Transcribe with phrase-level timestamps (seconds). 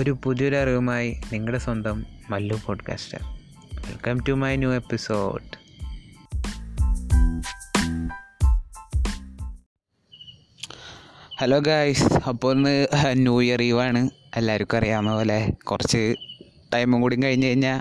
[0.00, 3.18] ഒരു പുതിയൊരു അറിവുമായി നിങ്ങളുടെ സ്വന്തം Mallu podcaster
[3.74, 5.42] welcome to my new episode
[11.38, 16.16] hello guys അപ്പോൾ ഒന്ന് ന്യൂ ഇയർ ഈവാണ് എല്ലാവർക്കും അറിയാവുന്ന പോലെ കുറച്ച്
[16.74, 17.80] ടൈമും കൂടി കഴിഞ്ഞ് കഴിഞ്ഞാൽ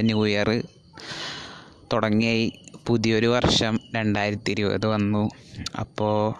[0.00, 0.62] ന്യൂ ഇയർ
[1.92, 2.52] തുടങ്ങിയായി.
[2.86, 5.30] പുതിയൊരു വർഷം രണ്ടായിരത്തി ഇരുപത് വന്നു.
[5.80, 6.34] അപ്പോൾ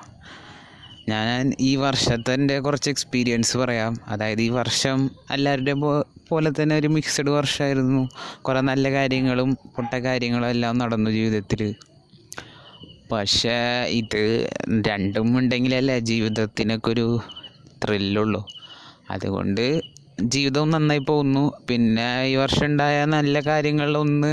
[1.09, 3.95] ഞാൻ ഈ വർഷത്തിന്റെ കുറച്ച് എക്സ്പീരിയൻസ് പറയാം.
[4.09, 4.99] അതായത് ഈ വർഷം
[5.31, 5.81] എല്ലാവരുടെയും
[6.29, 8.03] പോലെ തന്നെ ഒരു മിക്സഡ് വർഷമായിരുന്നു
[8.43, 11.63] കുറേ നല്ല കാര്യങ്ങളും പൊട്ട കാര്യങ്ങളും എല്ലാം നടന്നു ജീവിതത്തിൽ.
[13.13, 13.57] പക്ഷേ
[14.01, 14.23] ഇത്
[14.89, 17.07] രണ്ടും ഉണ്ടെങ്കിലല്ലേ ജീവിതത്തിനൊക്കെ ഒരു
[17.85, 18.43] ത്രില്ലുള്ളൂ
[19.11, 19.67] അതുകൊണ്ട്
[20.19, 21.53] ജീവിതവും നന്നായി പോകുന്നു.
[21.69, 24.33] പിന്നെ ഈ വർഷം ഉണ്ടായ നല്ല കാര്യങ്ങളിലൊന്ന്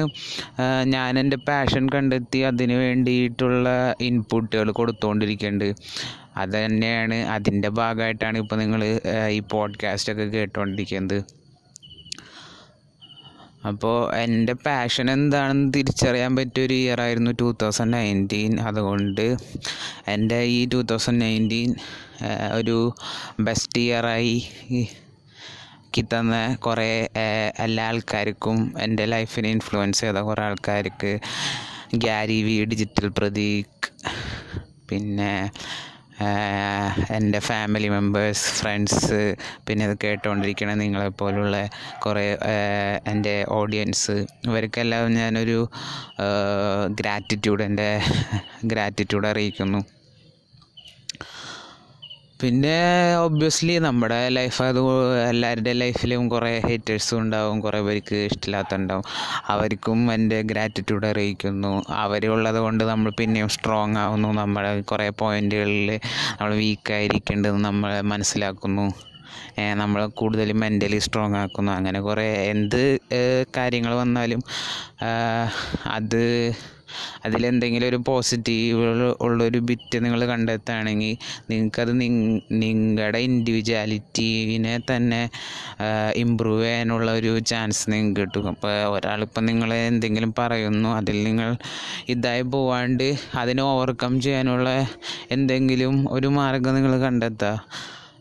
[0.85, 5.76] ഞാൻ എന്റെ പാഷൻ കണ്ടെത്തി അതിന് വേണ്ടിയിട്ടുള്ള ഇൻപുട്ടുകൾ കൊടുത്തുകൊണ്ടിരിക്കുന്നുണ്ട്
[6.38, 8.84] അത് തന്നെയാണ് അതിന്റെ ഭാഗമായിട്ടാണ് ഇപ്പോൾ നിങ്ങൾ
[9.29, 11.20] ഈ പോഡ്കാസ്റ്റൊക്കെ കേട്ടുകൊണ്ടിരിക്കുന്നത്
[13.68, 19.38] അപ്പോൾ എന്റെ പാഷൻ എന്താണെന്ന് തിരിച്ചറിയാൻ പറ്റിയൊരു ഇയർ ആയിരുന്നു ടു തൗസൻഡ് നയന്റീൻ അതുകൊണ്ട്
[20.07, 21.76] എന്റെ ഈ ടു തൗസൻഡ് നയന്റീൻ
[22.54, 22.93] ഒരു
[23.40, 24.35] ബെസ്റ്റ് ഇയറായി
[25.94, 26.92] എനിക്ക് തന്ന കുറേ
[27.64, 31.12] എല്ലാ ആൾക്കാർക്കും എന്റെ ലൈഫിനെ ഇൻഫ്ലുവൻസ് ചെയ്ത കുറേ ആൾക്കാർക്ക്
[32.04, 33.88] ഗ്യാരി വി ഡിജിറ്റൽ പ്രതീക്
[34.90, 35.34] പിന്നെ
[37.18, 39.20] എന്റെ ഫാമിലി മെമ്പേഴ്സ് ഫ്രണ്ട്സ്
[39.68, 41.60] പിന്നെ ഇത് കേട്ടുകൊണ്ടിരിക്കണ നിങ്ങളെപ്പോലുള്ള
[42.06, 42.26] കുറേ
[43.12, 44.16] എന്റെ ഓഡിയൻസ്
[44.50, 45.60] ഇവർക്കെല്ലാം ഞാനൊരു
[47.02, 47.90] ഗ്രാറ്റിറ്റ്യൂഡ് എന്റെ
[48.66, 49.82] ഗ്രാറ്റിറ്റ്യൂഡ് അറിയിക്കുന്നു.
[52.42, 52.78] പിന്നെ
[53.24, 54.80] ഒബ്വിയസ്ലി നമ്മുടെ ലൈഫ് അത്
[55.30, 59.04] എല്ലാവരുടെ ലൈഫിലും കുറേ ഹേറ്റേഴ്സും ഉണ്ടാവും കുറേ പേർക്ക് ഇഷ്ടമില്ലാത്തുണ്ടാവും
[59.50, 61.74] അവർക്കും എന്റെ ഗ്രാറ്റിറ്റ്യൂഡ് അറിയിക്കുന്നു.
[62.04, 64.30] അവരുള്ളത് കൊണ്ട് നമ്മൾ പിന്നെയും സ്ട്രോങ് ആവുന്നു.
[64.42, 65.92] നമ്മുടെ കുറേ പോയിന്റുകളിൽ
[66.40, 68.88] നമ്മൾ വീക്കായിരിക്കേണ്ടത് നമ്മൾ മനസ്സിലാക്കുന്നു.
[69.81, 71.72] നമ്മൾ കൂടുതൽ മെന്റലി സ്ട്രോങ് ആക്കുന്നു.
[71.72, 72.81] അങ്ങനെ കുറേ എന്ത്
[73.57, 74.41] കാര്യങ്ങൾ വന്നാലും
[75.97, 76.22] അത്
[77.25, 78.85] അതിലെന്തെങ്കിലും ഒരു പോസിറ്റീവ്
[79.22, 81.16] ഉള്ളൊരു ബിറ്റ് നിങ്ങൾ കണ്ടെത്തുകയാണെങ്കിൽ
[81.50, 81.94] നിങ്ങൾക്കത്
[82.63, 85.22] നിങ്ങളുടെ ഇൻഡിവിജ്വാലിറ്റീനെ തന്നെ
[86.16, 88.47] ഇമ്പ്രൂവ് ചെയ്യാനുള്ള ഒരു ചാൻസ് നിങ്ങൾക്ക് കിട്ടും.
[88.50, 91.50] അപ്പോൾ ഒരാളിപ്പം നിങ്ങളെ എന്തെങ്കിലും പറയുന്നു അതിൽ നിങ്ങൾ
[92.09, 94.69] ഇതായി പോവാണ്ട് അതിനെ ഓവർകം ചെയ്യാനുള്ള
[95.31, 97.53] എന്തെങ്കിലും ഒരു മാർഗം നിങ്ങൾ കണ്ടെത്തുക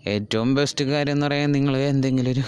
[0.08, 2.44] ഏറ്റവും ബെസ്റ്റ് കാര്യം എന്ന് പറയാൻ നിങ്ങൾ എന്തെങ്കിലും ഒരു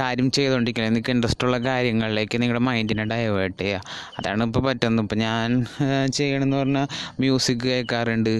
[0.00, 3.82] കാര്യം ചെയ്തുകൊണ്ടിരിക്കുന്നത് നിങ്ങൾക്ക് ഇൻട്രസ്റ്റ് ഉള്ള കാര്യങ്ങളിലേക്ക് നിങ്ങളുടെ മൈൻഡിനെ ഡൈവേർട്ട് ചെയ്യുക
[4.18, 5.04] അതാണ് ഇപ്പോൾ പറ്റുന്നത്.
[5.04, 5.66] ഇപ്പോൾ ഞാൻ
[6.12, 6.88] ചെയ്യണമെന്ന് പറഞ്ഞാൽ
[7.20, 8.34] മ്യൂസിക് കേൾക്കാറുണ്ട്.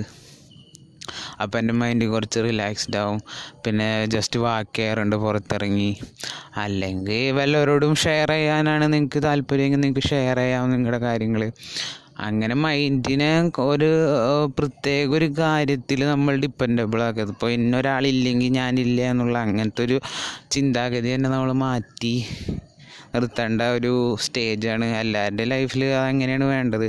[1.43, 3.21] അപ്പോൾ എന്റെ മൈൻഡ് കുറച്ച് റിലാക്സ്ഡ് ആവും.
[3.67, 6.01] പിന്നെ ജസ്റ്റ് വാക്ക് ചെയ്യാറുണ്ട് പുറത്തിറങ്ങി.
[6.57, 11.53] അല്ലെങ്കിൽ വല്ലവരോടും ഷെയർ ചെയ്യാനാണ് നിങ്ങൾക്ക് താല്പര്യമെങ്കിൽ നിങ്ങൾക്ക് ഷെയർ ചെയ്യാം നിങ്ങളുടെ കാര്യങ്ങൾ
[12.19, 13.29] അങ്ങനെ മൈൻഡിനെ
[13.65, 13.91] ഒരു
[14.59, 17.35] പ്രത്യേക ഒരു കാര്യത്തിൽ നമ്മൾ ഡിപ്പെൻഡബിൾ ആക്കരുത്.
[17.37, 19.99] ഇപ്പോൾ ഇന്നൊരാളില്ലെങ്കിൽ ഞാനില്ല എന്നുള്ള അങ്ങനത്തെ ഒരു
[20.51, 22.15] ചിന്താഗതി തന്നെ നമ്മൾ മാറ്റി
[23.15, 23.93] നിർത്തേണ്ട ഒരു
[24.25, 24.87] സ്റ്റേജാണ്.
[25.03, 26.87] എല്ലാവരുടെ ലൈഫിൽ അതെങ്ങനെയാണ് വേണ്ടത്?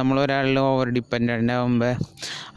[0.00, 1.92] നമ്മൾ ഒരാളിൽ ഓവർ ഡിപ്പെൻഡന്റ് ആകുമ്പോൾ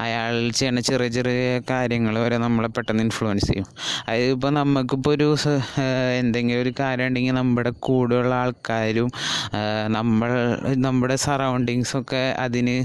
[0.05, 3.67] അയാൾ ചെയ്യുന്ന ചെറിയ ചെറിയ കാര്യങ്ങൾ വരെ നമ്മളെ പെട്ടെന്ന് ഇൻഫ്ലുവൻസ് ചെയ്യും.
[4.07, 5.27] അതായത് ഇപ്പോൾ നമുക്കിപ്പോൾ ഒരു
[6.19, 9.09] എന്തെങ്കിലും ഒരു കാര്യം ഉണ്ടെങ്കിൽ നമ്മുടെ കൂടെയുള്ള ആൾക്കാരും
[9.97, 10.31] നമ്മൾ
[10.87, 12.77] നമ്മുടെ സറൗണ്ടിങ്സൊക്കെ അതിന്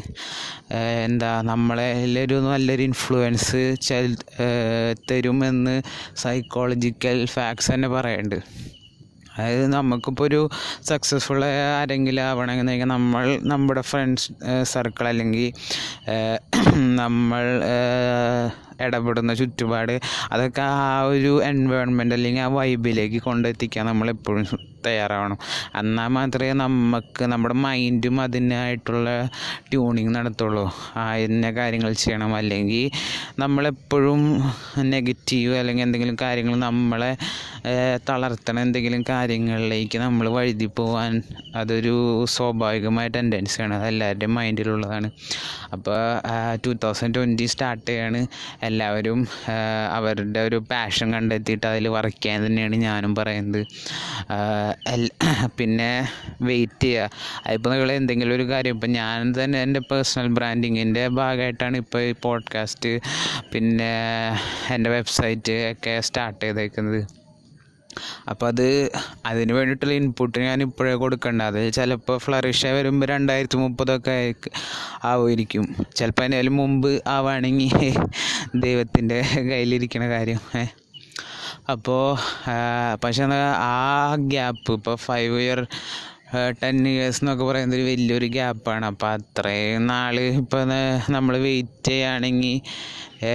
[1.06, 1.88] എന്താ നമ്മളെ
[2.26, 4.10] ഒരു നല്ലൊരു ഇൻഫ്ലുവൻസ് ചെൽ
[5.10, 5.76] തരുമെന്ന്
[6.24, 8.38] സൈക്കോളജിക്കൽ ഫാക്ട്സ് തന്നെ പറയുന്നുണ്ട്
[9.40, 10.40] അതായത് നമുക്കിപ്പോൾ ഒരു
[10.90, 11.42] സക്സസ്ഫുൾ
[11.74, 14.28] ആരെങ്കിലും ആവണമെന്നുണ്ടെങ്കിൽ നമ്മൾ നമ്മുടെ ഫ്രണ്ട്സ്
[14.72, 15.46] സർക്കിൾ അല്ലെങ്കിൽ
[17.00, 17.44] നമ്മൾ
[18.84, 19.94] ഇടപെടുന്ന ചുറ്റുപാട്
[20.32, 24.44] അതൊക്കെ ആ ഒരു എൻവയോൺമെന്റ് അല്ലെങ്കിൽ ആ വൈബിലേക്ക് കൊണ്ടെത്തിക്കാൻ നമ്മൾ എപ്പോഴും
[24.86, 25.38] തയ്യാറാവണം.
[25.80, 29.08] എന്നാൽ മാത്രമേ നമുക്ക് നമ്മുടെ മൈൻഡും അതിനായിട്ടുള്ള
[29.70, 30.64] ട്യൂണിങ് നടത്തുള്ളൂ.
[30.96, 32.32] ആ ഇന്ന കാര്യങ്ങൾ ചെയ്യണം.
[32.40, 32.86] അല്ലെങ്കിൽ
[33.38, 34.22] നമ്മളെപ്പോഴും
[34.94, 37.12] നെഗറ്റീവ് അല്ലെങ്കിൽ എന്തെങ്കിലും കാര്യങ്ങൾ നമ്മളെ
[38.09, 41.12] തളർത്തണ എന്തെങ്കിലും കാര്യങ്ങളിലേക്ക് നമ്മൾ വഴുതി പോവാൻ
[41.56, 41.94] അതൊരു
[42.34, 45.09] സ്വാഭാവികമായ ടെൻഡൻസിയാണ് അത് എല്ലാവരുടെയും മൈൻഡിലുള്ളതാണ്
[45.75, 45.99] അപ്പോൾ
[46.64, 48.20] ടു തൗസൻഡ് ട്വന്റി സ്റ്റാർട്ട് ചെയ്യാണ്.
[48.69, 49.20] എല്ലാവരും
[49.99, 53.62] അവരുടെ ഒരു പാഷൻ കണ്ടെത്തിയിട്ട് അതിൽ വർക്ക് ചെയ്യാൻ തന്നെയാണ് ഞാനും പറയുന്നത്.
[55.61, 55.90] പിന്നെ
[56.49, 57.11] വെയിറ്റ് ചെയ്യുക.
[57.46, 62.93] അതിപ്പോൾ നിങ്ങൾ എന്തെങ്കിലും ഒരു കാര്യം ഇപ്പം ഞാൻ തന്നെ എന്റെ പേഴ്സണൽ ബ്രാൻഡിങ്ങിന്റെ ഭാഗമായിട്ടാണ് ഇപ്പോൾ ഈ പോഡ്കാസ്റ്റ്
[63.52, 63.93] പിന്നെ
[64.75, 67.00] എന്റെ വെബ്സൈറ്റ് ഒക്കെ സ്റ്റാർട്ട് ചെയ്തേക്കുന്നത്.
[68.28, 68.66] അപ്പോൾ അത്
[69.26, 71.42] അതിന് വേണ്ടിയിട്ടുള്ള ഇൻപുട്ട് ഞാൻ ഇപ്പോഴേ കൊടുക്കേണ്ട.
[71.50, 74.16] അത് ചിലപ്പോൾ ഫ്ലറിഷ വരുമ്പോൾ രണ്ടായിരത്തി മുപ്പതൊക്കെ
[75.04, 75.64] ആവുമായിരിക്കും.
[75.96, 77.70] ചിലപ്പോൾ അതിന് മുമ്പ് ആവുകയാണെങ്കിൽ
[78.64, 79.19] ദൈവത്തിന്റെ
[79.50, 80.40] കയ്യിലിരിക്കുന്ന കാര്യം.
[81.72, 82.04] അപ്പോൾ
[83.04, 83.25] പക്ഷേ
[83.72, 83.75] ആ
[84.32, 85.60] ഗ്യാപ്പ് ഇപ്പോൾ ഫൈവ് ഇയർ
[86.61, 90.62] ടെൻ ഇയേഴ്സ് എന്നൊക്കെ പറയുന്നത് ഒരു വലിയൊരു ഗ്യാപ്പാണ് അപ്പോൾ അത്രയും നാൾ ഇപ്പോൾ
[91.11, 92.61] നമ്മൾ വെയിറ്റ് ചെയ്യുകയാണെങ്കിൽ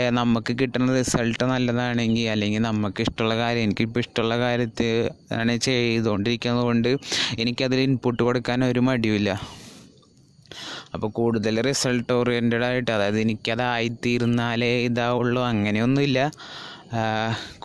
[0.10, 4.90] നമുക്ക് കിട്ടുന്ന റിസൾട്ട് നല്ലതാണെങ്കിൽ അല്ലെങ്കിൽ നമുക്ക് ഇഷ്ടമുള്ള കാര്യം എനിക്കിപ്പോൾ ഇഷ്ടമുള്ള കാര്യത്തിൽ
[5.32, 6.90] ആണ് ചെയ്തുകൊണ്ടിരിക്കുന്നത് കൊണ്ട്
[7.40, 9.32] എനിക്കതിൽ ഇൻപുട്ട് കൊടുക്കാൻ ഒരു മടിയില്ല
[10.96, 15.42] അപ്പോൾ കൂടുതൽ റിസൾട്ട് ഓറിയന്റഡ് ആയിട്ട് അതായത് എനിക്കതായിത്തീർന്നാലേ ഇതാവുള്ളൂ.
[15.52, 16.20] അങ്ങനെയൊന്നുമില്ല.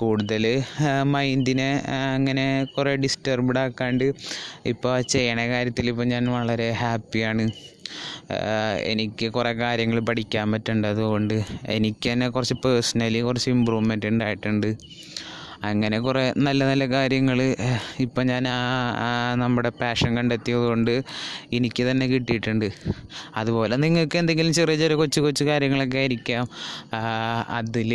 [0.00, 0.44] കൂടുതൽ
[1.14, 1.70] മൈൻഡിനെ
[2.14, 2.46] അങ്ങനെ
[2.76, 4.06] കുറേ ഡിസ്റ്റർബ്ഡ് ആക്കാണ്ട്
[4.72, 7.46] ഇപ്പോൾ ചെയ്യണ കാര്യത്തിൽ ഇപ്പോൾ ഞാൻ വളരെ ഹാപ്പിയാണ്.
[8.92, 11.36] എനിക്ക് കുറേ കാര്യങ്ങൾ പഠിക്കാൻ പറ്റുന്നുണ്ട് അതുകൊണ്ട്
[11.76, 14.70] എനിക്ക് തന്നെ കുറച്ച് പേഴ്സണലി കുറച്ച് ഇമ്പ്രൂവ്മെന്റ് ഉണ്ടായിട്ടുണ്ട്
[15.68, 17.38] അങ്ങനെ കുറേ നല്ല നല്ല കാര്യങ്ങൾ
[18.04, 18.44] ഇപ്പം ഞാൻ
[19.42, 20.94] നമ്മുടെ പാഷൻ കണ്ടെത്തിയത് കൊണ്ട്
[21.56, 22.68] എനിക്ക് തന്നെ കിട്ടിയിട്ടുണ്ട്.
[23.40, 26.46] അതുപോലെ നിങ്ങൾക്ക് എന്തെങ്കിലും ചെറിയ ചെറിയ കൊച്ചു കൊച്ചു കാര്യങ്ങളൊക്കെ ആയിരിക്കാം.
[27.58, 27.92] അതിൽ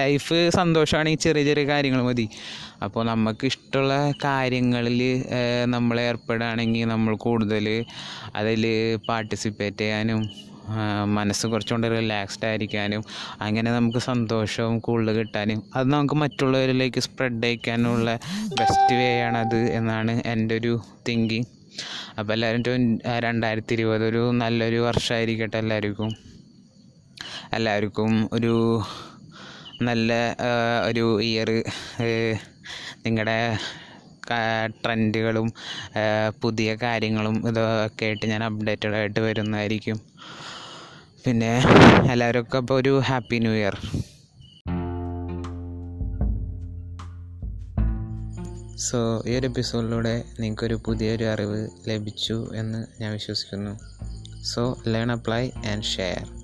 [0.00, 2.26] ലൈഫ് സന്തോഷമാണ് ഈ ചെറിയ ചെറിയ കാര്യങ്ങൾ മതി.
[2.84, 3.94] അപ്പോൾ നമുക്ക് ഇഷ്ടമുള്ള
[4.24, 5.00] കാര്യങ്ങളിൽ
[5.74, 7.66] നമ്മൾ ഏർപ്പെടുകയാണെങ്കിൽ നമ്മൾ കൂടുതൽ
[8.40, 8.64] അതിൽ
[9.08, 10.22] പാർട്ടിസിപ്പേറ്റ് ചെയ്യാനും
[11.18, 13.02] മനസ്സ് കുറച്ചുകൊണ്ട് റിലാക്സ്ഡ് ആയിരിക്കാനും
[13.44, 18.08] അങ്ങനെ നമുക്ക് സന്തോഷവും കൂടുതൽ കിട്ടാനും അത് നമുക്ക് മറ്റുള്ളവരിലേക്ക് സ്പ്രെഡ് അയക്കാനുള്ള
[18.58, 20.74] ബെസ്റ്റ് വേ ആണത് എന്നാണ് എന്റെ ഒരു
[21.08, 21.48] തിങ്കിങ്
[22.18, 22.84] അപ്പോൾ എല്ലാവരും ട്വൻ
[23.26, 26.10] രണ്ടായിരത്തി ഇരുപത് ഒരു നല്ലൊരു വർഷമായിരിക്കട്ടെ എല്ലാവർക്കും.
[27.58, 28.54] എല്ലാവർക്കും ഒരു
[29.82, 30.12] നല്ല
[30.88, 31.50] ഒരു ഇയർ
[33.04, 33.58] നിങ്ങളുടെ
[34.84, 35.52] ട്രെൻഡുകളും
[36.42, 40.00] പുതിയ കാര്യങ്ങളും ഇതൊക്കെ ആയിട്ട് ഞാൻ അപ്ഡേറ്റഡ് ആയിട്ട് വരുന്നതായിരിക്കും.
[41.26, 41.52] പിന്നെ
[42.12, 43.76] എല്ലാവർക്കും അപ്പോൾ ഒരു ഹാപ്പി ന്യൂ ഇയർ
[48.76, 53.78] സോ ഈ ഒരു എപ്പിസോഡിലൂടെ നിങ്ങൾക്കൊരു പുതിയൊരു അറിവ് ലഭിച്ചു എന്ന് ഞാൻ വിശ്വസിക്കുന്നു.
[54.42, 56.37] So learn apply and share